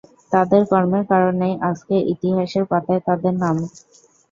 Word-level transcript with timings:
তাদের 0.31 0.61
কর্মের 0.71 1.03
কারণেই 1.11 1.55
আজকে 1.69 1.95
ইতিহাসের 2.13 2.63
পাতায় 2.71 3.01
তাদের 3.07 3.33
নাম। 3.35 3.55